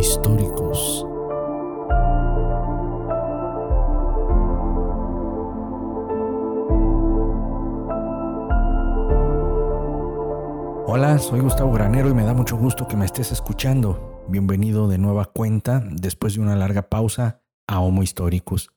históricos. 0.00 1.04
Hola, 10.86 11.18
soy 11.18 11.40
Gustavo 11.40 11.72
Granero 11.72 12.08
y 12.08 12.14
me 12.14 12.24
da 12.24 12.32
mucho 12.32 12.56
gusto 12.56 12.88
que 12.88 12.96
me 12.96 13.04
estés 13.04 13.30
escuchando. 13.30 14.24
Bienvenido 14.26 14.88
de 14.88 14.96
nueva 14.96 15.26
cuenta, 15.26 15.84
después 15.92 16.34
de 16.34 16.40
una 16.40 16.56
larga 16.56 16.88
pausa, 16.88 17.42
a 17.68 17.80
Homo 17.80 18.02
Históricos. 18.02 18.70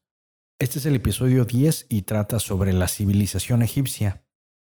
Este 0.59 0.79
es 0.79 0.85
el 0.85 0.95
episodio 0.95 1.45
10 1.45 1.85
y 1.87 2.01
trata 2.01 2.39
sobre 2.39 2.73
la 2.73 2.89
civilización 2.89 3.61
egipcia. 3.61 4.25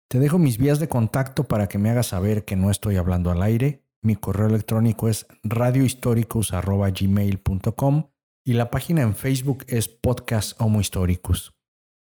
Te 0.07 0.17
dejo 0.17 0.39
mis 0.39 0.57
vías 0.57 0.79
de 0.79 0.89
contacto 0.89 1.43
para 1.43 1.67
que 1.67 1.77
me 1.77 1.91
hagas 1.91 2.07
saber 2.07 2.43
que 2.43 2.55
no 2.55 2.71
estoy 2.71 2.97
hablando 2.97 3.29
al 3.29 3.43
aire 3.43 3.83
mi 4.01 4.15
correo 4.15 4.47
electrónico 4.47 5.09
es 5.09 5.27
radiohistóricos.gmail.com 5.43 8.09
y 8.45 8.53
la 8.53 8.71
página 8.71 9.01
en 9.01 9.15
Facebook 9.15 9.65
es 9.67 9.89
Podcast 9.89 10.59
Homo 10.61 10.79
Históricos. 10.79 11.53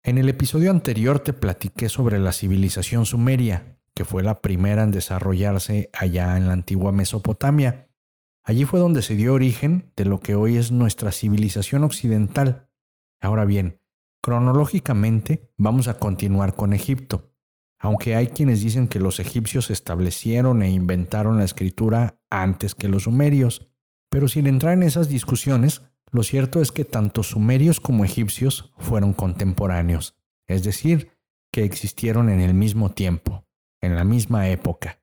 En 0.03 0.19
el 0.19 0.29
episodio 0.29 0.71
anterior 0.71 1.21
te 1.21 1.33
platiqué 1.33 1.89
sobre 1.89 2.19
la 2.19 2.33
civilización 2.33 3.07
sumeria, 3.07 3.79
que 3.95 4.05
fue 4.05 4.23
la 4.23 4.43
primera 4.43 4.83
en 4.83 4.91
desarrollarse 4.91 5.89
allá 5.93 6.37
en 6.37 6.47
la 6.47 6.53
antigua 6.53 6.93
Mesopotamia. 6.93 7.89
Allí 8.45 8.65
fue 8.65 8.81
donde 8.81 9.03
se 9.03 9.17
dio 9.17 9.35
origen 9.35 9.93
de 9.97 10.05
lo 10.05 10.21
que 10.21 10.35
hoy 10.35 10.57
es 10.57 10.71
nuestra 10.71 11.11
civilización 11.11 11.85
occidental. 11.85 12.69
Ahora 13.21 13.45
bien, 13.45 13.81
cronológicamente 14.23 15.53
vamos 15.57 15.89
a 15.89 15.99
continuar 15.99 16.55
con 16.55 16.73
Egipto 16.73 17.33
aunque 17.79 18.17
hay 18.17 18.29
quienes 18.29 18.63
dicen 18.63 18.89
que 18.89 19.01
los 19.01 19.21
egipcios 19.21 19.71
establecieron 19.71 20.63
e 20.63 20.71
inventaron 20.71 21.39
la 21.39 21.45
escritura 21.45 22.21
antes 22.31 22.75
que 22.75 22.89
los 22.89 23.05
sumerios. 23.05 23.69
Pero 24.11 24.29
sin 24.29 24.47
entrar 24.47 24.73
en 24.73 24.83
esas 24.83 25.09
discusiones, 25.09 25.83
lo 26.11 26.23
cierto 26.23 26.61
es 26.61 26.73
que 26.73 26.85
tanto 26.85 27.23
sumerios 27.23 27.81
como 27.81 28.05
egipcios 28.05 28.73
fueron 28.79 29.13
contemporáneos, 29.13 30.17
es 30.47 30.65
decir, 30.65 31.13
que 31.53 31.65
existieron 31.65 32.31
en 32.31 32.41
el 32.41 32.55
mismo 32.55 32.91
tiempo, 32.91 33.47
en 33.81 33.95
la 33.95 34.05
misma 34.05 34.49
época. 34.49 35.03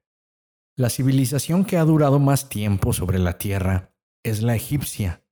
La 0.75 0.89
civilización 0.89 1.63
que 1.63 1.77
ha 1.77 1.85
durado 1.85 2.19
más 2.19 2.49
tiempo 2.49 2.91
sobre 2.91 3.19
la 3.19 3.37
Tierra 3.37 3.95
es 4.23 4.41
la 4.41 4.55
egipcia, 4.55 5.23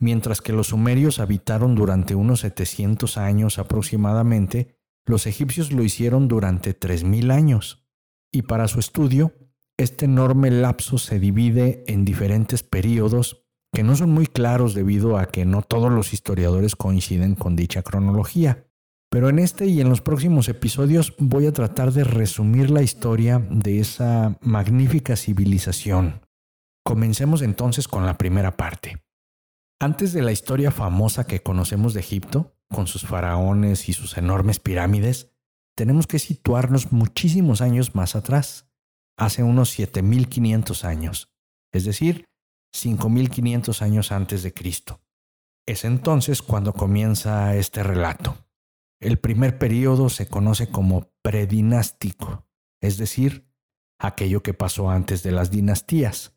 mientras 0.00 0.40
que 0.40 0.52
los 0.52 0.68
sumerios 0.68 1.20
habitaron 1.20 1.74
durante 1.74 2.14
unos 2.14 2.40
700 2.40 3.18
años 3.18 3.58
aproximadamente 3.58 4.79
los 5.06 5.26
egipcios 5.26 5.72
lo 5.72 5.82
hicieron 5.82 6.28
durante 6.28 6.78
3.000 6.78 7.32
años 7.32 7.86
y 8.32 8.42
para 8.42 8.68
su 8.68 8.78
estudio, 8.78 9.34
este 9.76 10.04
enorme 10.04 10.50
lapso 10.50 10.98
se 10.98 11.18
divide 11.18 11.84
en 11.86 12.04
diferentes 12.04 12.62
periodos 12.62 13.44
que 13.72 13.82
no 13.82 13.96
son 13.96 14.10
muy 14.10 14.26
claros 14.26 14.74
debido 14.74 15.16
a 15.16 15.26
que 15.26 15.44
no 15.44 15.62
todos 15.62 15.90
los 15.90 16.12
historiadores 16.12 16.76
coinciden 16.76 17.34
con 17.34 17.56
dicha 17.56 17.82
cronología. 17.82 18.66
Pero 19.10 19.28
en 19.28 19.40
este 19.40 19.66
y 19.66 19.80
en 19.80 19.88
los 19.88 20.00
próximos 20.00 20.48
episodios 20.48 21.14
voy 21.18 21.46
a 21.46 21.52
tratar 21.52 21.92
de 21.92 22.04
resumir 22.04 22.70
la 22.70 22.82
historia 22.82 23.44
de 23.50 23.80
esa 23.80 24.38
magnífica 24.40 25.16
civilización. 25.16 26.20
Comencemos 26.84 27.42
entonces 27.42 27.88
con 27.88 28.06
la 28.06 28.18
primera 28.18 28.56
parte. 28.56 29.02
Antes 29.80 30.12
de 30.12 30.22
la 30.22 30.30
historia 30.30 30.70
famosa 30.70 31.26
que 31.26 31.42
conocemos 31.42 31.94
de 31.94 32.00
Egipto, 32.00 32.54
con 32.72 32.86
sus 32.86 33.06
faraones 33.06 33.88
y 33.88 33.92
sus 33.92 34.16
enormes 34.16 34.60
pirámides, 34.60 35.30
tenemos 35.76 36.06
que 36.06 36.18
situarnos 36.18 36.92
muchísimos 36.92 37.60
años 37.60 37.94
más 37.94 38.16
atrás, 38.16 38.66
hace 39.16 39.42
unos 39.42 39.70
7500 39.70 40.84
años, 40.84 41.32
es 41.72 41.84
decir, 41.84 42.26
5500 42.72 43.82
años 43.82 44.12
antes 44.12 44.42
de 44.42 44.54
Cristo. 44.54 45.02
Es 45.66 45.84
entonces 45.84 46.42
cuando 46.42 46.72
comienza 46.72 47.54
este 47.56 47.82
relato. 47.82 48.36
El 49.00 49.18
primer 49.18 49.58
periodo 49.58 50.08
se 50.08 50.26
conoce 50.26 50.68
como 50.68 51.12
predinástico, 51.22 52.46
es 52.80 52.98
decir, 52.98 53.46
aquello 53.98 54.42
que 54.42 54.54
pasó 54.54 54.90
antes 54.90 55.22
de 55.22 55.32
las 55.32 55.50
dinastías. 55.50 56.34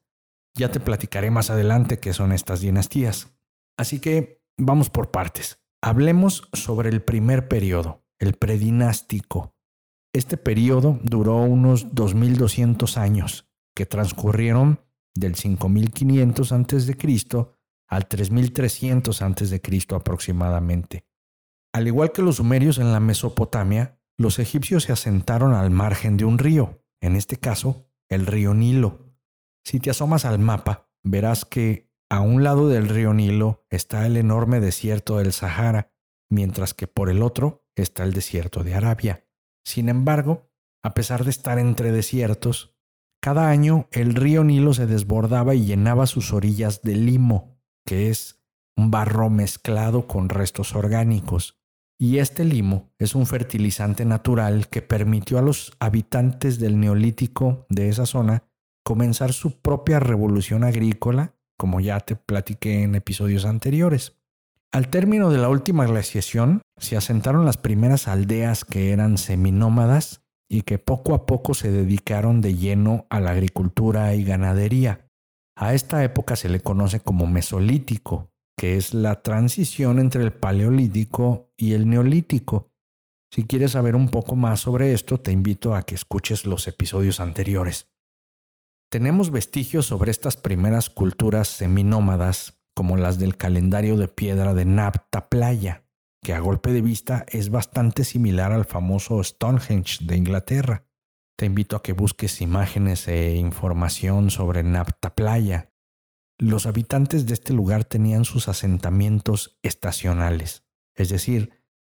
Ya 0.55 0.71
te 0.71 0.79
platicaré 0.79 1.31
más 1.31 1.49
adelante 1.49 1.99
qué 1.99 2.13
son 2.13 2.31
estas 2.31 2.61
dinastías. 2.61 3.33
Así 3.77 3.99
que 3.99 4.43
vamos 4.57 4.89
por 4.89 5.11
partes. 5.11 5.62
Hablemos 5.85 6.47
sobre 6.53 6.87
el 6.87 7.01
primer 7.01 7.49
periodo, 7.49 8.05
el 8.17 8.35
predinástico. 8.35 9.53
Este 10.13 10.37
periodo 10.37 10.97
duró 11.03 11.35
unos 11.41 11.93
2200 11.93 12.97
años, 12.97 13.51
que 13.75 13.85
transcurrieron 13.85 14.79
del 15.13 15.35
5500 15.35 16.51
a.C. 16.53 16.97
al 17.89 18.07
3300 18.07 19.21
a.C. 19.21 19.61
aproximadamente. 19.89 21.05
Al 21.73 21.85
igual 21.87 22.13
que 22.13 22.21
los 22.21 22.37
sumerios 22.37 22.77
en 22.77 22.93
la 22.93 23.01
Mesopotamia, 23.01 23.99
los 24.17 24.39
egipcios 24.39 24.83
se 24.83 24.93
asentaron 24.93 25.53
al 25.53 25.69
margen 25.69 26.15
de 26.15 26.23
un 26.23 26.37
río, 26.37 26.81
en 27.01 27.17
este 27.17 27.35
caso, 27.35 27.89
el 28.07 28.25
río 28.25 28.53
Nilo. 28.53 29.17
Si 29.65 29.81
te 29.81 29.89
asomas 29.89 30.23
al 30.23 30.39
mapa, 30.39 30.89
verás 31.03 31.43
que 31.43 31.92
a 32.13 32.21
un 32.21 32.43
lado 32.43 32.69
del 32.69 32.89
río 32.89 33.11
Nilo 33.11 33.65
está 33.71 34.05
el 34.05 34.17
enorme 34.17 34.59
desierto 34.59 35.17
del 35.17 35.33
Sahara, 35.33 35.95
mientras 36.29 36.75
que 36.75 36.85
por 36.85 37.09
el 37.09 37.23
otro 37.23 37.65
está 37.75 38.03
el 38.03 38.13
desierto 38.13 38.63
de 38.63 38.75
Arabia. 38.75 39.25
Sin 39.65 39.89
embargo, 39.89 40.51
a 40.83 40.93
pesar 40.93 41.23
de 41.23 41.31
estar 41.31 41.57
entre 41.57 41.91
desiertos, 41.91 42.77
cada 43.19 43.49
año 43.49 43.87
el 43.89 44.13
río 44.13 44.43
Nilo 44.43 44.75
se 44.75 44.85
desbordaba 44.85 45.55
y 45.55 45.65
llenaba 45.65 46.05
sus 46.05 46.33
orillas 46.33 46.83
de 46.83 46.97
limo, 46.97 47.57
que 47.83 48.11
es 48.11 48.45
un 48.77 48.91
barro 48.91 49.31
mezclado 49.31 50.05
con 50.05 50.29
restos 50.29 50.75
orgánicos. 50.75 51.63
Y 51.99 52.19
este 52.19 52.45
limo 52.45 52.93
es 52.99 53.15
un 53.15 53.25
fertilizante 53.25 54.05
natural 54.05 54.67
que 54.67 54.83
permitió 54.83 55.39
a 55.39 55.41
los 55.41 55.73
habitantes 55.79 56.59
del 56.59 56.79
neolítico 56.79 57.65
de 57.69 57.89
esa 57.89 58.05
zona 58.05 58.43
comenzar 58.85 59.33
su 59.33 59.63
propia 59.63 59.99
revolución 59.99 60.63
agrícola 60.63 61.32
como 61.57 61.79
ya 61.79 61.99
te 61.99 62.15
platiqué 62.15 62.83
en 62.83 62.95
episodios 62.95 63.45
anteriores. 63.45 64.17
Al 64.71 64.89
término 64.89 65.29
de 65.29 65.37
la 65.37 65.49
última 65.49 65.85
glaciación, 65.85 66.61
se 66.77 66.97
asentaron 66.97 67.45
las 67.45 67.57
primeras 67.57 68.07
aldeas 68.07 68.65
que 68.65 68.91
eran 68.91 69.17
seminómadas 69.17 70.23
y 70.49 70.63
que 70.63 70.79
poco 70.79 71.13
a 71.13 71.25
poco 71.25 71.53
se 71.53 71.71
dedicaron 71.71 72.41
de 72.41 72.55
lleno 72.55 73.05
a 73.09 73.19
la 73.19 73.31
agricultura 73.31 74.15
y 74.15 74.23
ganadería. 74.23 75.07
A 75.55 75.73
esta 75.75 76.03
época 76.03 76.35
se 76.35 76.49
le 76.49 76.59
conoce 76.59 76.99
como 76.99 77.27
Mesolítico, 77.27 78.31
que 78.57 78.77
es 78.77 78.93
la 78.93 79.21
transición 79.21 79.99
entre 79.99 80.23
el 80.23 80.33
Paleolítico 80.33 81.51
y 81.55 81.73
el 81.73 81.87
Neolítico. 81.87 82.71
Si 83.31 83.45
quieres 83.45 83.71
saber 83.71 83.95
un 83.95 84.09
poco 84.09 84.35
más 84.35 84.61
sobre 84.61 84.93
esto, 84.93 85.19
te 85.19 85.31
invito 85.31 85.75
a 85.75 85.83
que 85.83 85.95
escuches 85.95 86.45
los 86.45 86.67
episodios 86.67 87.19
anteriores. 87.19 87.92
Tenemos 88.93 89.31
vestigios 89.31 89.87
sobre 89.87 90.11
estas 90.11 90.37
primeras 90.37 90.91
culturas 90.91 91.47
seminómadas, 91.47 92.61
como 92.75 92.95
las 92.95 93.17
del 93.17 93.37
calendario 93.37 93.97
de 93.97 94.07
piedra 94.07 94.53
de 94.53 94.65
Nabta 94.65 95.29
Playa, 95.29 95.83
que 96.21 96.35
a 96.35 96.39
golpe 96.39 96.71
de 96.71 96.83
vista 96.83 97.25
es 97.27 97.49
bastante 97.49 98.03
similar 98.03 98.51
al 98.51 98.65
famoso 98.65 99.23
Stonehenge 99.23 100.05
de 100.05 100.15
Inglaterra. 100.15 100.85
Te 101.35 101.47
invito 101.47 101.75
a 101.75 101.81
que 101.81 101.93
busques 101.93 102.39
imágenes 102.39 103.07
e 103.07 103.35
información 103.35 104.29
sobre 104.29 104.61
Nabta 104.61 105.15
Playa. 105.15 105.71
Los 106.37 106.67
habitantes 106.67 107.25
de 107.25 107.33
este 107.33 107.51
lugar 107.53 107.85
tenían 107.85 108.25
sus 108.25 108.47
asentamientos 108.47 109.57
estacionales, 109.63 110.67
es 110.93 111.09
decir, 111.09 111.49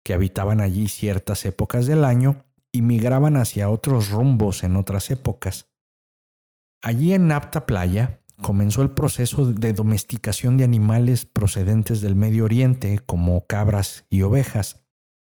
que 0.03 0.15
habitaban 0.15 0.61
allí 0.61 0.87
ciertas 0.87 1.45
épocas 1.45 1.85
del 1.85 2.03
año 2.03 2.43
y 2.71 2.81
migraban 2.81 3.37
hacia 3.37 3.69
otros 3.69 4.09
rumbos 4.09 4.63
en 4.63 4.75
otras 4.75 5.11
épocas. 5.11 5.67
Allí 6.81 7.13
en 7.13 7.27
Napta 7.27 7.65
Playa 7.65 8.21
comenzó 8.41 8.81
el 8.81 8.91
proceso 8.91 9.45
de 9.51 9.73
domesticación 9.73 10.57
de 10.57 10.63
animales 10.63 11.25
procedentes 11.25 12.01
del 12.01 12.15
Medio 12.15 12.45
Oriente 12.45 12.99
como 13.05 13.45
cabras 13.47 14.05
y 14.09 14.21
ovejas. 14.21 14.85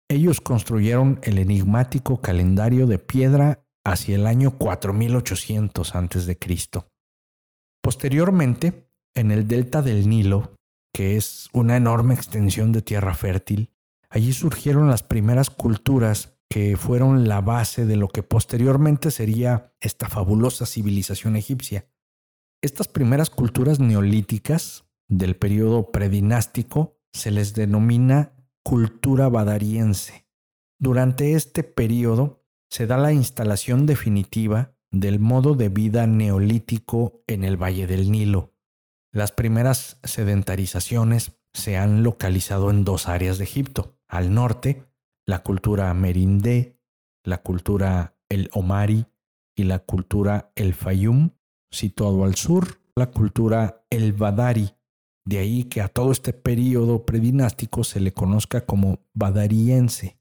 Ellos 0.07 0.41
construyeron 0.41 1.19
el 1.23 1.39
enigmático 1.39 2.21
calendario 2.21 2.85
de 2.85 2.99
piedra 2.99 3.63
hacia 3.83 4.15
el 4.15 4.27
año 4.27 4.51
4800 4.51 5.95
a.C. 5.95 6.37
Posteriormente, 7.81 8.87
en 9.15 9.31
el 9.31 9.47
delta 9.47 9.81
del 9.81 10.07
Nilo, 10.07 10.53
que 10.93 11.17
es 11.17 11.49
una 11.53 11.77
enorme 11.77 12.13
extensión 12.13 12.71
de 12.71 12.81
tierra 12.81 13.15
fértil, 13.15 13.71
allí 14.09 14.33
surgieron 14.33 14.89
las 14.89 15.03
primeras 15.03 15.49
culturas 15.49 16.37
que 16.51 16.75
fueron 16.75 17.29
la 17.29 17.39
base 17.39 17.85
de 17.85 17.95
lo 17.95 18.09
que 18.09 18.23
posteriormente 18.23 19.09
sería 19.09 19.73
esta 19.79 20.09
fabulosa 20.09 20.65
civilización 20.65 21.37
egipcia. 21.37 21.87
Estas 22.61 22.89
primeras 22.89 23.29
culturas 23.29 23.79
neolíticas 23.79 24.83
del 25.07 25.37
periodo 25.37 25.91
predinástico 25.91 26.99
se 27.13 27.31
les 27.31 27.53
denomina 27.53 28.33
cultura 28.63 29.29
badariense. 29.29 30.27
Durante 30.77 31.35
este 31.35 31.63
periodo 31.63 32.43
se 32.69 32.85
da 32.85 32.97
la 32.97 33.13
instalación 33.13 33.85
definitiva 33.85 34.75
del 34.91 35.21
modo 35.21 35.55
de 35.55 35.69
vida 35.69 36.05
neolítico 36.05 37.23
en 37.27 37.45
el 37.45 37.55
Valle 37.55 37.87
del 37.87 38.11
Nilo. 38.11 38.57
Las 39.13 39.31
primeras 39.31 40.01
sedentarizaciones 40.03 41.39
se 41.53 41.77
han 41.77 42.03
localizado 42.03 42.71
en 42.71 42.83
dos 42.83 43.07
áreas 43.07 43.37
de 43.37 43.45
Egipto. 43.45 43.97
Al 44.09 44.33
norte, 44.33 44.90
la 45.25 45.43
cultura 45.43 45.93
merindé, 45.93 46.79
la 47.23 47.41
cultura 47.41 48.17
el 48.29 48.49
Omari 48.53 49.05
y 49.55 49.63
la 49.63 49.79
cultura 49.79 50.51
el 50.55 50.73
Fayum. 50.73 51.31
Situado 51.73 52.25
al 52.25 52.35
sur, 52.35 52.81
la 52.95 53.11
cultura 53.11 53.85
el 53.89 54.13
Badari. 54.13 54.71
De 55.25 55.37
ahí 55.37 55.63
que 55.63 55.81
a 55.81 55.87
todo 55.87 56.11
este 56.11 56.33
periodo 56.33 57.05
predinástico 57.05 57.83
se 57.83 57.99
le 57.99 58.11
conozca 58.11 58.65
como 58.65 58.99
badariense. 59.13 60.19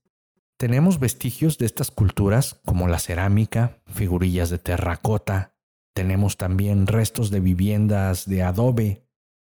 Tenemos 0.59 1.01
vestigios 1.01 1.59
de 1.59 1.67
estas 1.67 1.91
culturas 1.91 2.61
como 2.65 2.87
la 2.87 2.99
cerámica, 2.99 3.83
figurillas 3.87 4.51
de 4.51 4.59
terracota, 4.59 5.55
tenemos 5.95 6.37
también 6.37 6.87
restos 6.87 7.31
de 7.31 7.41
viviendas 7.41 8.27
de 8.27 8.43
adobe, 8.43 9.07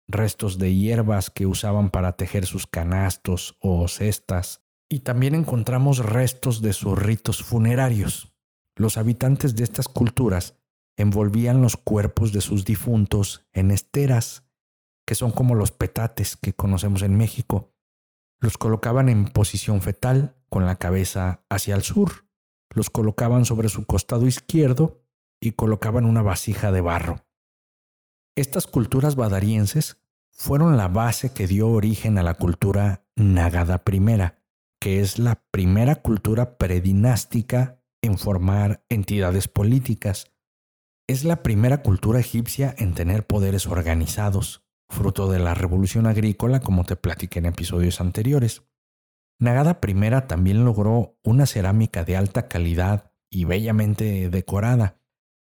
restos 0.08 0.58
de 0.58 0.74
hierbas 0.74 1.30
que 1.30 1.46
usaban 1.46 1.90
para 1.90 2.14
tejer 2.14 2.46
sus 2.46 2.66
canastos 2.66 3.58
o 3.60 3.88
cestas, 3.88 4.64
y 4.90 5.02
también 5.02 5.36
encontramos 5.36 6.00
restos 6.00 6.62
de 6.62 6.74
sus 6.74 6.98
ritos 6.98 7.44
funerarios. 7.44 8.34
Los 8.76 8.98
habitantes 8.98 9.56
de 9.56 9.64
estas 9.64 9.88
culturas 9.88 10.56
envolvían 10.98 11.62
los 11.62 11.78
cuerpos 11.78 12.34
de 12.34 12.42
sus 12.42 12.66
difuntos 12.66 13.48
en 13.54 13.72
esteras, 13.72 14.44
que 15.06 15.16
son 15.16 15.32
como 15.32 15.56
los 15.56 15.72
petates 15.72 16.36
que 16.36 16.54
conocemos 16.54 17.04
en 17.04 17.16
México. 17.16 17.74
Los 18.40 18.58
colocaban 18.58 19.10
en 19.10 19.26
posición 19.26 19.82
fetal, 19.82 20.36
con 20.50 20.66
la 20.66 20.78
cabeza 20.78 21.46
hacia 21.50 21.76
el 21.76 21.84
sur. 21.84 22.26
Los 22.74 22.90
colocaban 22.90 23.46
sobre 23.46 23.70
su 23.70 23.86
costado 23.86 24.28
izquierdo 24.28 25.04
y 25.40 25.52
colocaban 25.52 26.06
una 26.06 26.22
vasija 26.22 26.72
de 26.72 26.82
barro. 26.82 27.26
Estas 28.36 28.68
culturas 28.68 29.16
badarienses 29.16 30.02
fueron 30.32 30.78
la 30.78 30.88
base 30.88 31.34
que 31.34 31.48
dio 31.48 31.70
origen 31.70 32.18
a 32.18 32.24
la 32.24 32.34
cultura 32.36 33.06
Nagada 33.16 33.84
I, 33.86 34.00
que 34.80 35.02
es 35.02 35.20
la 35.20 35.44
primera 35.52 35.96
cultura 35.96 36.58
predinástica 36.58 37.82
en 38.02 38.18
formar 38.18 38.84
entidades 38.90 39.48
políticas. 39.48 40.32
Es 41.08 41.24
la 41.24 41.44
primera 41.44 41.82
cultura 41.82 42.20
egipcia 42.20 42.74
en 42.78 42.94
tener 42.94 43.26
poderes 43.26 43.68
organizados, 43.68 44.64
fruto 44.90 45.30
de 45.30 45.40
la 45.40 45.54
revolución 45.54 46.08
agrícola 46.08 46.60
como 46.60 46.86
te 46.86 46.96
platiqué 46.96 47.40
en 47.40 47.48
episodios 47.48 48.00
anteriores. 48.00 48.64
Nagada 49.40 49.80
I 49.86 50.28
también 50.28 50.66
logró 50.66 51.18
una 51.24 51.46
cerámica 51.46 52.04
de 52.04 52.18
alta 52.18 52.48
calidad 52.48 53.12
y 53.32 53.46
bellamente 53.46 54.30
decorada, 54.30 55.00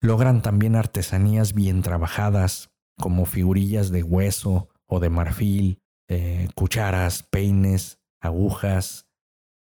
Logran 0.04 0.42
también 0.42 0.76
artesanías 0.76 1.54
bien 1.54 1.84
trabajadas, 1.84 2.72
como 2.98 3.26
figurillas 3.26 3.92
de 3.92 4.02
hueso 4.02 4.70
o 4.88 5.00
de 5.00 5.12
marfil, 5.12 5.80
eh, 6.10 6.50
cucharas, 6.56 7.22
peines, 7.22 8.00
agujas. 8.20 9.08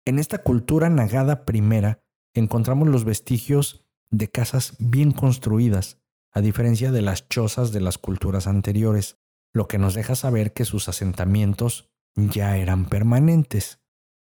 En 0.10 0.18
esta 0.18 0.40
cultura 0.40 0.90
nagada 0.90 1.46
primera 1.46 2.02
encontramos 2.34 2.88
los 2.88 3.04
vestigios 3.06 3.86
de 4.10 4.28
casas 4.28 4.74
bien 4.80 5.12
construidas, 5.12 6.00
a 6.34 6.42
diferencia 6.42 6.92
de 6.92 7.04
las 7.04 7.30
chozas 7.30 7.72
de 7.72 7.80
las 7.80 8.00
culturas 8.00 8.48
anteriores, 8.48 9.20
lo 9.54 9.68
que 9.68 9.78
nos 9.78 9.94
deja 9.94 10.16
saber 10.16 10.52
que 10.52 10.66
sus 10.66 10.90
asentamientos 10.90 11.92
ya 12.16 12.58
eran 12.58 12.86
permanentes. 12.86 13.82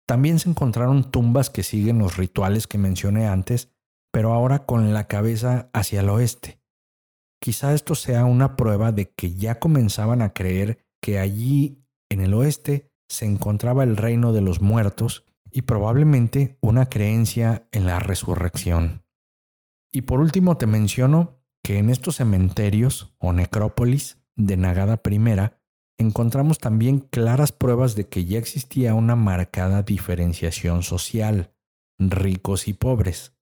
También 0.06 0.38
se 0.38 0.49
encontraron 0.49 1.11
tumbas 1.11 1.50
que 1.50 1.65
siguen 1.65 1.99
los 1.99 2.19
rituales 2.19 2.69
que 2.69 2.79
mencioné 2.79 3.26
antes 3.26 3.75
pero 4.12 4.32
ahora 4.32 4.65
con 4.65 4.94
la 4.94 5.09
cabeza 5.09 5.71
hacia 5.73 5.99
el 5.99 6.09
oeste. 6.09 6.61
Quizá 7.41 7.75
esto 7.75 7.97
sea 7.97 8.26
una 8.26 8.55
prueba 8.55 8.93
de 8.93 9.11
que 9.11 9.35
ya 9.35 9.59
comenzaban 9.59 10.23
a 10.23 10.32
creer 10.32 10.87
que 11.03 11.19
allí, 11.19 11.85
en 12.09 12.21
el 12.21 12.32
oeste, 12.32 12.93
se 13.09 13.26
encontraba 13.26 13.82
el 13.82 13.97
reino 13.97 14.32
de 14.32 14.41
los 14.41 14.61
muertos 14.61 15.25
y 15.54 15.62
probablemente 15.62 16.58
una 16.60 16.86
creencia 16.86 17.68
en 17.70 17.86
la 17.86 18.00
resurrección. 18.00 19.04
Y 19.92 20.02
por 20.02 20.18
último 20.18 20.56
te 20.56 20.66
menciono 20.66 21.40
que 21.62 21.78
en 21.78 21.90
estos 21.90 22.16
cementerios 22.16 23.14
o 23.18 23.32
necrópolis 23.32 24.18
de 24.34 24.56
Nagada 24.56 25.00
I 25.08 25.52
encontramos 25.96 26.58
también 26.58 26.98
claras 26.98 27.52
pruebas 27.52 27.94
de 27.94 28.08
que 28.08 28.24
ya 28.24 28.38
existía 28.38 28.94
una 28.94 29.14
marcada 29.14 29.84
diferenciación 29.84 30.82
social, 30.82 31.54
ricos 32.00 32.66
y 32.66 32.72
pobres. 32.72 33.38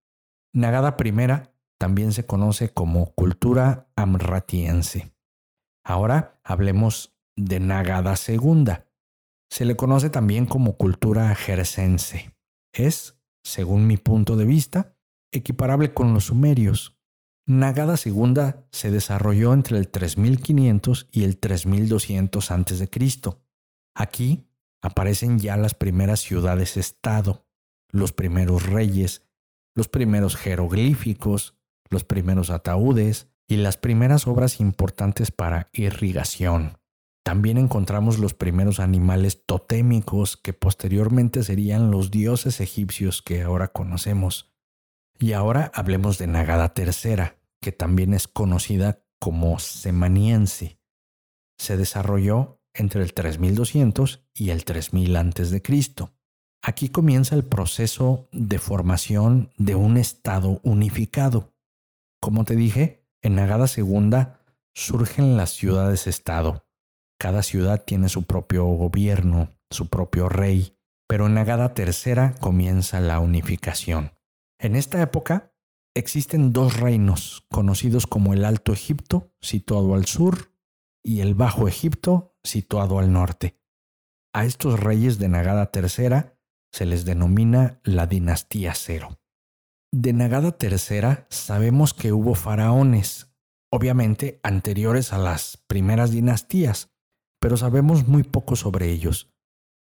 Nagada 0.52 0.94
I 1.02 1.48
también 1.78 2.12
se 2.12 2.26
conoce 2.26 2.68
como 2.68 3.14
cultura 3.14 3.90
amratiense. 3.96 5.16
Ahora 5.82 6.38
hablemos 6.44 7.16
de 7.36 7.58
Nagada 7.58 8.14
II. 8.28 8.66
Se 9.52 9.66
le 9.66 9.76
conoce 9.76 10.08
también 10.08 10.46
como 10.46 10.78
cultura 10.78 11.34
jersense. 11.34 12.34
Es, 12.72 13.19
según 13.44 13.87
mi 13.87 13.99
punto 13.99 14.37
de 14.37 14.46
vista, 14.46 14.96
equiparable 15.31 15.93
con 15.93 16.14
los 16.14 16.25
sumerios. 16.25 16.96
Nagada 17.46 17.96
II 18.02 18.64
se 18.70 18.90
desarrolló 18.90 19.52
entre 19.52 19.76
el 19.76 19.90
3500 19.90 21.08
y 21.12 21.25
el 21.25 21.38
3200 21.38 22.50
a.C. 22.50 22.88
Aquí 23.94 24.46
aparecen 24.81 25.38
ya 25.38 25.58
las 25.58 25.75
primeras 25.75 26.20
ciudades-estado, 26.20 27.44
los 27.90 28.12
primeros 28.12 28.64
reyes 28.64 29.26
los 29.75 29.88
primeros 29.88 30.37
jeroglíficos, 30.37 31.56
los 31.90 32.05
primeros 32.05 32.50
ataúdes 32.50 33.28
y 33.48 33.56
las 33.56 33.76
primeras 33.76 34.26
obras 34.26 34.60
importantes 34.60 35.31
para 35.31 35.69
irrigación. 35.72 36.78
También 37.24 37.56
encontramos 37.56 38.19
los 38.19 38.34
primeros 38.34 38.80
animales 38.80 39.44
totémicos 39.46 40.36
que 40.36 40.52
posteriormente 40.52 41.44
serían 41.44 41.90
los 41.90 42.10
dioses 42.10 42.60
egipcios 42.60 43.22
que 43.22 43.42
ahora 43.42 43.69
conocemos. 43.69 44.52
Y 45.19 45.32
ahora 45.34 45.70
hablemos 45.74 46.19
de 46.19 46.26
Nagada 46.26 46.72
III, 46.76 47.36
que 47.60 47.70
también 47.70 48.12
es 48.12 48.26
conocida 48.26 49.04
como 49.20 49.60
semaniense. 49.60 50.80
Se 51.58 51.76
desarrolló 51.76 52.60
entre 52.74 53.02
el 53.02 53.14
3200 53.14 54.26
y 54.34 54.50
el 54.50 54.64
3000 54.64 55.16
a.C. 55.16 55.62
Aquí 56.60 56.88
comienza 56.88 57.36
el 57.36 57.44
proceso 57.44 58.29
de 58.32 58.58
formación 58.58 59.52
de 59.58 59.76
un 59.76 59.96
Estado 59.96 60.60
unificado. 60.64 61.55
Como 62.20 62.44
te 62.44 62.56
dije, 62.56 63.05
en 63.20 63.36
Nagada 63.36 63.69
Segunda 63.69 64.41
surgen 64.74 65.36
las 65.36 65.50
ciudades-estado. 65.50 66.67
Cada 67.22 67.44
ciudad 67.44 67.84
tiene 67.84 68.08
su 68.08 68.24
propio 68.24 68.64
gobierno, 68.64 69.56
su 69.70 69.86
propio 69.88 70.29
rey, 70.29 70.76
pero 71.06 71.26
en 71.29 71.34
Nagada 71.34 71.72
Tercera 71.72 72.34
comienza 72.41 72.98
la 72.98 73.20
unificación. 73.20 74.10
En 74.58 74.74
esta 74.74 75.00
época 75.00 75.55
existen 75.94 76.52
dos 76.52 76.81
reinos 76.81 77.46
conocidos 77.48 78.08
como 78.08 78.34
el 78.34 78.44
Alto 78.44 78.72
Egipto, 78.72 79.32
situado 79.41 79.94
al 79.94 80.06
sur, 80.06 80.52
y 81.00 81.20
el 81.20 81.36
Bajo 81.36 81.69
Egipto, 81.69 82.34
situado 82.43 82.98
al 82.98 83.12
norte. 83.12 83.56
A 84.34 84.44
estos 84.44 84.81
reyes 84.81 85.20
de 85.20 85.29
Nagada 85.29 85.70
Tercera 85.70 86.41
se 86.72 86.86
les 86.86 87.05
denomina 87.05 87.81
la 87.84 88.08
dinastía 88.08 88.74
cero. 88.74 89.20
De 89.93 90.12
Nagada 90.12 90.56
III 90.60 91.26
sabemos 91.29 91.94
que 91.94 92.10
hubo 92.10 92.34
faraones, 92.34 93.32
obviamente 93.70 94.41
anteriores 94.43 95.12
a 95.12 95.19
las 95.19 95.56
primeras 95.69 96.10
dinastías, 96.10 96.92
pero 97.43 97.58
sabemos 97.58 98.08
muy 98.08 98.22
poco 98.22 98.56
sobre 98.56 98.91
ellos. 98.91 99.31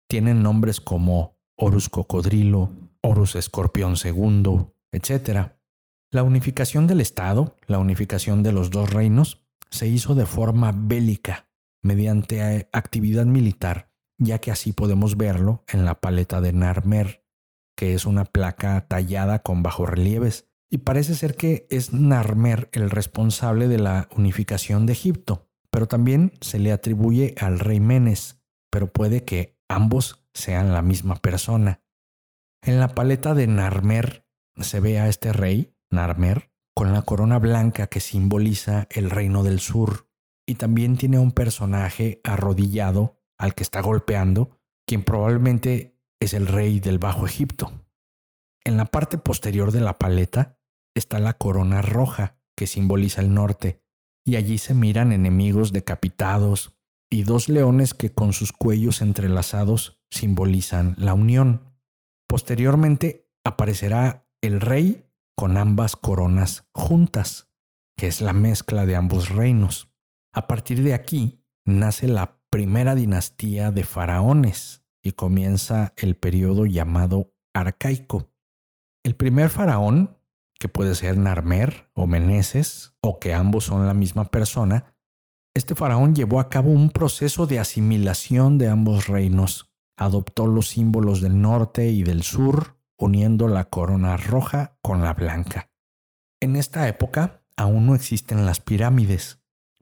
Tienen 0.09 0.45
nombres 0.45 0.81
como 0.81 1.37
Horus 1.57 1.89
Cocodrilo, 1.89 2.71
Horus 3.03 3.35
Escorpión 3.35 3.95
II, 4.03 4.67
etc. 4.93 5.55
La 6.13 6.23
unificación 6.23 6.87
del 6.87 7.01
Estado, 7.01 7.57
la 7.67 7.81
unificación 7.81 8.45
de 8.45 8.53
los 8.53 8.71
dos 8.71 8.93
reinos, 8.93 9.43
se 9.71 9.89
hizo 9.89 10.15
de 10.15 10.27
forma 10.27 10.73
bélica, 10.73 11.49
mediante 11.83 12.69
actividad 12.73 13.27
militar 13.27 13.89
ya 14.19 14.41
que 14.41 14.51
así 14.51 14.73
podemos 14.73 15.17
verlo 15.17 15.65
en 15.69 15.85
la 15.85 16.01
paleta 16.01 16.41
de 16.41 16.53
Narmer, 16.53 17.25
que 17.77 17.95
es 17.95 18.05
una 18.05 18.25
placa 18.25 18.87
tallada 18.89 19.41
con 19.41 19.63
bajorrelieves, 19.63 20.49
y 20.71 20.79
parece 20.79 21.15
ser 21.15 21.37
que 21.37 21.67
es 21.71 21.93
Narmer 21.93 22.69
el 22.73 22.91
responsable 22.91 23.69
de 23.69 23.79
la 23.79 24.09
unificación 24.15 24.85
de 24.87 24.93
Egipto, 24.93 25.48
pero 25.79 25.87
también 25.87 26.33
se 26.41 26.59
le 26.59 26.73
atribuye 26.73 27.37
al 27.39 27.61
rey 27.61 27.79
Menes, 27.79 28.43
pero 28.69 28.93
puede 28.93 29.25
que 29.25 29.61
ambos 29.69 30.27
sean 30.35 30.73
la 30.73 30.83
misma 30.83 31.15
persona. 31.15 31.85
En 32.65 32.81
la 32.81 32.97
paleta 32.97 33.33
de 33.33 33.47
Narmer 33.47 34.27
se 34.57 34.81
ve 34.81 34.99
a 34.99 35.07
este 35.07 35.33
rey, 35.33 35.77
Narmer, 35.89 36.51
con 36.75 36.93
la 36.93 37.03
corona 37.03 37.39
blanca 37.39 37.87
que 37.87 38.01
simboliza 38.01 38.89
el 38.91 39.09
reino 39.09 39.45
del 39.45 39.61
sur, 39.61 40.09
y 40.49 40.57
también 40.57 40.97
tiene 40.97 41.21
un 41.21 41.31
personaje 41.31 42.21
arrodillado 42.25 43.23
al 43.39 43.55
que 43.55 43.63
está 43.63 43.81
golpeando, 43.81 44.59
quien 44.85 45.05
probablemente 45.05 45.97
es 46.19 46.35
el 46.35 46.49
rey 46.49 46.81
del 46.81 46.99
Bajo 46.99 47.25
Egipto. 47.25 47.71
En 48.65 48.77
la 48.77 48.87
parte 48.87 49.17
posterior 49.17 49.71
de 49.71 49.83
la 49.83 49.97
paleta 49.97 50.59
está 50.97 51.21
la 51.21 51.35
corona 51.35 51.83
roja, 51.83 52.37
que 52.57 52.67
simboliza 52.67 53.21
el 53.21 53.33
norte, 53.33 53.81
y 54.29 54.37
allí 54.37 54.59
se 54.59 54.75
miran 54.75 55.13
enemigos 55.13 55.73
decapitados 55.73 56.75
y 57.11 57.23
dos 57.23 57.49
leones 57.49 57.95
que 57.95 58.13
con 58.13 58.35
sus 58.35 58.53
cuellos 58.53 59.01
entrelazados 59.01 60.03
simbolizan 60.11 60.95
la 60.99 61.15
unión. 61.15 61.73
Posteriormente 62.29 63.33
aparecerá 63.43 64.29
el 64.43 64.61
rey 64.61 65.07
con 65.35 65.57
ambas 65.57 65.97
coronas 65.97 66.69
juntas, 66.75 67.49
que 67.97 68.07
es 68.07 68.21
la 68.21 68.35
mezcla 68.35 68.85
de 68.85 68.97
ambos 68.97 69.31
reinos. 69.31 69.95
A 70.35 70.47
partir 70.47 70.83
de 70.83 70.93
aquí 70.93 71.43
nace 71.65 72.07
la 72.07 72.39
primera 72.51 72.95
dinastía 72.95 73.71
de 73.71 73.83
faraones 73.83 74.85
y 75.03 75.13
comienza 75.13 75.95
el 75.97 76.17
periodo 76.17 76.67
llamado 76.67 77.33
arcaico. 77.55 78.31
El 79.03 79.17
primer 79.17 79.49
faraón 79.49 80.18
que 80.59 80.69
puede 80.69 80.95
ser 80.95 81.17
Narmer 81.17 81.89
o 81.95 82.07
Meneses, 82.07 82.95
o 83.01 83.19
que 83.19 83.35
ambos 83.35 83.65
son 83.65 83.87
la 83.87 83.95
misma 83.95 84.27
persona, 84.27 84.95
este 85.55 85.75
faraón 85.75 86.15
llevó 86.15 86.41
a 86.41 86.49
cabo 86.49 86.71
un 86.71 86.91
proceso 86.91 87.47
de 87.47 87.59
asimilación 87.59 88.59
de 88.59 88.69
ambos 88.69 89.07
reinos. 89.09 89.73
Adoptó 89.97 90.47
los 90.47 90.69
símbolos 90.69 91.21
del 91.21 91.41
norte 91.41 91.89
y 91.89 92.05
del 92.05 92.23
sur, 92.23 92.79
uniendo 92.97 93.49
la 93.49 93.65
corona 93.65 94.17
roja 94.17 94.79
con 94.83 95.03
la 95.03 95.15
blanca. 95.15 95.71
En 96.41 96.55
esta 96.55 96.87
época 96.87 97.43
aún 97.57 97.87
no 97.87 97.95
existen 97.97 98.47
las 98.47 98.61
pirámides, 98.61 99.41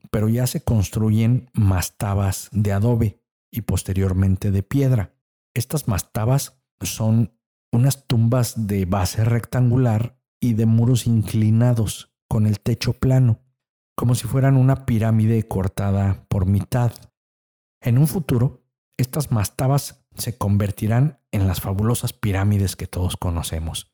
pero 0.09 0.29
ya 0.29 0.47
se 0.47 0.63
construyen 0.63 1.49
mastabas 1.53 2.49
de 2.51 2.73
adobe 2.73 3.21
y 3.51 3.61
posteriormente 3.61 4.49
de 4.49 4.63
piedra. 4.63 5.13
Estas 5.53 5.87
mastabas 5.87 6.59
son 6.81 7.37
unas 7.71 8.07
tumbas 8.07 8.67
de 8.67 8.85
base 8.85 9.23
rectangular 9.23 10.16
y 10.39 10.53
de 10.53 10.65
muros 10.65 11.07
inclinados 11.07 12.13
con 12.29 12.45
el 12.45 12.59
techo 12.59 12.93
plano, 12.93 13.39
como 13.95 14.15
si 14.15 14.27
fueran 14.27 14.57
una 14.57 14.85
pirámide 14.85 15.47
cortada 15.47 16.25
por 16.29 16.45
mitad. 16.45 16.91
En 17.81 17.97
un 17.97 18.07
futuro, 18.07 18.63
estas 18.97 19.31
mastabas 19.31 20.05
se 20.15 20.37
convertirán 20.37 21.19
en 21.31 21.47
las 21.47 21.61
fabulosas 21.61 22.13
pirámides 22.13 22.75
que 22.75 22.87
todos 22.87 23.17
conocemos. 23.17 23.91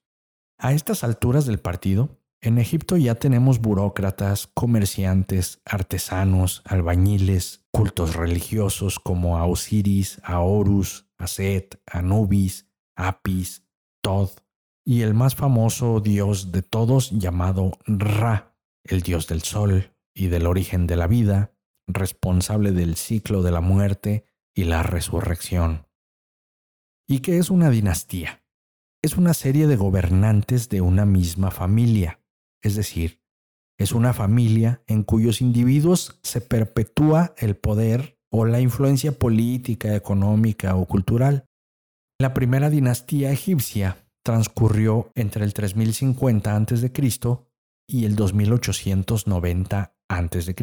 A 0.57 0.73
estas 0.73 1.03
alturas 1.03 1.45
del 1.45 1.59
partido, 1.59 2.21
en 2.41 2.57
Egipto 2.57 2.97
ya 2.97 3.15
tenemos 3.15 3.59
burócratas, 3.59 4.47
comerciantes, 4.47 5.61
artesanos, 5.63 6.61
albañiles, 6.65 7.65
cultos 7.71 8.15
religiosos 8.15 8.99
como 8.99 9.37
a 9.37 9.45
Osiris, 9.45 10.19
a 10.23 10.41
Horus, 10.41 11.07
a 11.17 11.27
Set, 11.27 11.81
Anubis, 11.85 12.69
Apis, 12.95 13.65
Tod, 14.01 14.29
y 14.85 15.01
el 15.01 15.13
más 15.13 15.35
famoso 15.35 15.99
dios 15.99 16.51
de 16.51 16.61
todos 16.61 17.11
llamado 17.11 17.71
Ra, 17.85 18.55
el 18.83 19.01
dios 19.01 19.27
del 19.27 19.41
sol 19.41 19.93
y 20.13 20.27
del 20.27 20.45
origen 20.45 20.87
de 20.87 20.97
la 20.97 21.07
vida, 21.07 21.53
responsable 21.87 22.71
del 22.71 22.95
ciclo 22.95 23.43
de 23.43 23.51
la 23.51 23.61
muerte 23.61 24.25
y 24.53 24.65
la 24.65 24.83
resurrección. 24.83 25.87
¿Y 27.07 27.19
qué 27.19 27.37
es 27.37 27.49
una 27.49 27.69
dinastía? 27.69 28.43
Es 29.01 29.17
una 29.17 29.33
serie 29.33 29.67
de 29.67 29.75
gobernantes 29.75 30.69
de 30.69 30.81
una 30.81 31.05
misma 31.05 31.51
familia, 31.51 32.21
es 32.61 32.75
decir, 32.75 33.21
es 33.77 33.91
una 33.91 34.13
familia 34.13 34.83
en 34.87 35.03
cuyos 35.03 35.41
individuos 35.41 36.19
se 36.23 36.41
perpetúa 36.41 37.33
el 37.37 37.55
poder 37.55 38.19
o 38.29 38.45
la 38.45 38.61
influencia 38.61 39.17
política, 39.17 39.95
económica 39.95 40.75
o 40.75 40.85
cultural. 40.85 41.49
La 42.19 42.33
primera 42.33 42.69
dinastía 42.69 43.31
egipcia 43.31 44.02
transcurrió 44.23 45.11
entre 45.15 45.43
el 45.43 45.53
3050 45.53 46.55
a.C. 46.55 46.91
y 47.87 48.05
el 48.05 48.15
2890 48.15 49.95
a.C. 50.07 50.55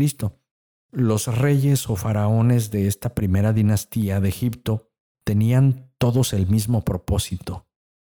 Los 0.93 1.27
reyes 1.39 1.89
o 1.89 1.95
faraones 1.95 2.71
de 2.71 2.89
esta 2.89 3.15
primera 3.15 3.53
dinastía 3.53 4.21
de 4.21 4.29
Egipto 4.29 4.91
tenían 5.25 5.93
todos 5.99 6.33
el 6.33 6.49
mismo 6.49 6.83
propósito, 6.83 7.69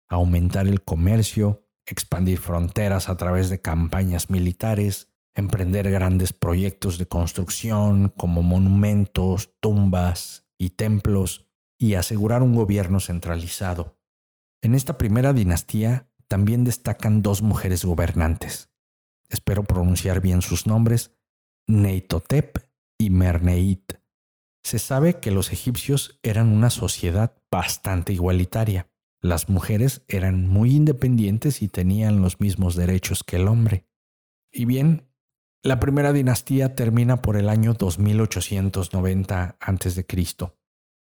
aumentar 0.09 0.67
el 0.67 0.83
comercio, 0.83 1.67
expandir 1.85 2.39
fronteras 2.39 3.09
a 3.09 3.17
través 3.17 3.51
de 3.51 3.61
campañas 3.61 4.31
militares, 4.31 5.09
emprender 5.35 5.91
grandes 5.91 6.33
proyectos 6.33 6.97
de 6.97 7.07
construcción 7.07 8.13
como 8.17 8.43
monumentos, 8.43 9.53
tumbas 9.61 10.47
y 10.57 10.71
templos, 10.71 11.47
y 11.79 11.95
asegurar 11.95 12.43
un 12.43 12.55
gobierno 12.55 13.01
centralizado. 13.01 14.00
En 14.63 14.75
esta 14.75 14.99
primera 14.99 15.33
dinastía 15.33 16.11
también 16.29 16.65
destacan 16.65 17.23
dos 17.23 17.43
mujeres 17.43 17.85
gobernantes. 17.85 18.71
Espero 19.29 19.65
pronunciar 19.65 20.21
bien 20.21 20.43
sus 20.43 20.67
nombres, 20.67 21.17
Neitotep 21.67 22.59
y 22.99 23.11
Merneit. 23.11 23.95
Se 24.63 24.79
sabe 24.79 25.21
que 25.21 25.31
los 25.31 25.53
egipcios 25.53 26.19
eran 26.23 26.49
una 26.49 26.71
sociedad 26.71 27.35
bastante 27.51 28.13
igualitaria. 28.13 28.91
Las 29.23 29.49
mujeres 29.49 30.03
eran 30.09 30.47
muy 30.47 30.75
independientes 30.75 31.63
y 31.63 31.69
tenían 31.69 32.21
los 32.21 32.41
mismos 32.41 32.75
derechos 32.75 33.25
que 33.25 33.37
el 33.37 33.49
hombre. 33.49 33.87
Y 34.53 34.65
bien, 34.67 35.09
la 35.63 35.79
primera 35.79 36.13
dinastía 36.13 36.75
termina 36.75 37.23
por 37.23 37.37
el 37.37 37.49
año 37.49 37.75
2890 37.75 39.57
a.C. 39.61 40.07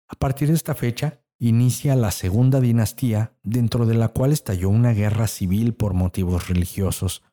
A 0.09 0.15
partir 0.15 0.47
de 0.47 0.53
esta 0.53 0.73
fecha, 0.73 1.21
inicia 1.39 1.95
la 1.95 2.11
segunda 2.11 2.59
dinastía 2.59 3.33
dentro 3.43 3.85
de 3.85 3.93
la 3.93 4.09
cual 4.09 4.31
estalló 4.31 4.69
una 4.69 4.93
guerra 4.93 5.27
civil 5.27 5.73
por 5.73 5.93
motivos 5.93 6.47
religiosos. 6.47 7.23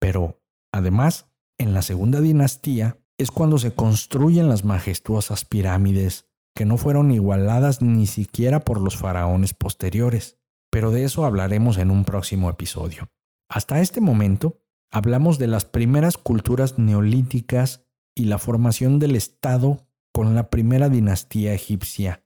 Pero, 0.00 0.40
además, 0.72 1.28
en 1.58 1.74
la 1.74 1.82
segunda 1.82 2.20
dinastía 2.20 2.98
es 3.18 3.30
cuando 3.30 3.58
se 3.58 3.72
construyen 3.72 4.48
las 4.48 4.64
majestuosas 4.64 5.44
pirámides, 5.44 6.26
que 6.54 6.64
no 6.64 6.76
fueron 6.76 7.10
igualadas 7.12 7.80
ni 7.82 8.06
siquiera 8.06 8.60
por 8.60 8.80
los 8.80 8.96
faraones 8.96 9.54
posteriores. 9.54 10.38
Pero 10.70 10.90
de 10.90 11.04
eso 11.04 11.24
hablaremos 11.24 11.78
en 11.78 11.90
un 11.90 12.04
próximo 12.04 12.50
episodio. 12.50 13.10
Hasta 13.48 13.80
este 13.80 14.00
momento, 14.00 14.58
hablamos 14.90 15.38
de 15.38 15.46
las 15.46 15.64
primeras 15.64 16.16
culturas 16.18 16.78
neolíticas 16.78 17.84
y 18.14 18.24
la 18.24 18.38
formación 18.38 18.98
del 18.98 19.16
Estado 19.16 19.86
con 20.12 20.34
la 20.34 20.50
primera 20.50 20.88
dinastía 20.88 21.54
egipcia, 21.54 22.24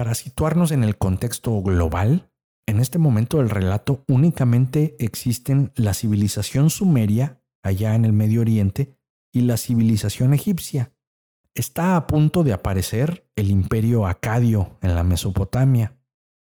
para 0.00 0.14
situarnos 0.14 0.70
en 0.70 0.82
el 0.82 0.96
contexto 0.96 1.60
global, 1.60 2.32
en 2.66 2.80
este 2.80 2.96
momento 2.96 3.36
del 3.36 3.50
relato 3.50 4.02
únicamente 4.08 4.96
existen 4.98 5.72
la 5.76 5.92
civilización 5.92 6.70
sumeria, 6.70 7.42
allá 7.62 7.94
en 7.94 8.06
el 8.06 8.14
Medio 8.14 8.40
Oriente, 8.40 8.96
y 9.30 9.42
la 9.42 9.58
civilización 9.58 10.32
egipcia. 10.32 10.94
Está 11.54 11.96
a 11.96 12.06
punto 12.06 12.44
de 12.44 12.54
aparecer 12.54 13.30
el 13.36 13.50
imperio 13.50 14.06
acadio 14.06 14.78
en 14.80 14.94
la 14.94 15.04
Mesopotamia, 15.04 15.98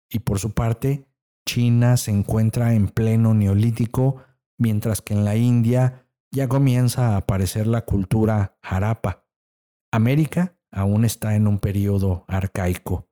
y 0.10 0.20
por 0.20 0.39
su 0.39 0.54
parte, 0.54 1.10
China 1.46 1.98
se 1.98 2.12
encuentra 2.12 2.75
en 2.75 2.88
pleno 2.88 3.34
neolítico, 3.34 4.24
mientras 4.58 5.01
que 5.01 5.13
en 5.13 5.25
la 5.25 5.36
India 5.36 6.08
ya 6.32 6.48
comienza 6.48 7.10
a 7.10 7.18
aparecer 7.18 7.68
la 7.68 7.82
cultura 7.82 8.58
harappa. 8.62 9.25
América 9.92 10.58
aún 10.72 11.04
está 11.04 11.36
en 11.36 11.46
un 11.46 11.60
periodo 11.60 12.24
arcaico. 12.30 13.09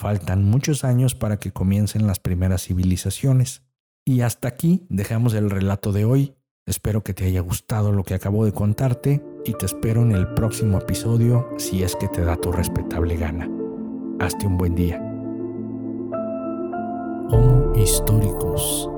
Faltan 0.00 0.44
muchos 0.44 0.82
años 0.82 1.14
para 1.14 1.36
que 1.36 1.52
comiencen 1.52 2.06
las 2.06 2.20
primeras 2.20 2.62
civilizaciones. 2.62 3.64
Y 4.02 4.22
hasta 4.22 4.48
aquí 4.48 4.86
dejamos 4.88 5.34
el 5.34 5.50
relato 5.50 5.92
de 5.92 6.06
hoy. 6.06 6.32
Espero 6.64 7.04
que 7.04 7.12
te 7.12 7.26
haya 7.26 7.42
gustado 7.42 7.92
lo 7.92 8.02
que 8.02 8.14
acabo 8.14 8.46
de 8.46 8.52
contarte 8.52 9.22
y 9.44 9.52
te 9.52 9.66
espero 9.66 10.00
en 10.00 10.12
el 10.12 10.32
próximo 10.32 10.78
episodio 10.78 11.50
si 11.58 11.82
es 11.82 11.96
que 11.96 12.08
te 12.08 12.22
da 12.22 12.38
tu 12.38 12.50
respetable 12.50 13.18
gana. 13.18 13.46
Hazte 14.20 14.46
un 14.46 14.56
buen 14.56 14.74
día. 14.74 14.98
Homo 17.28 17.74
Históricos 17.76 18.88